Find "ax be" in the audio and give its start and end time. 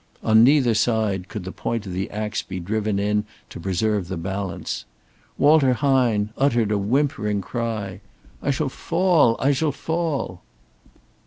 2.09-2.59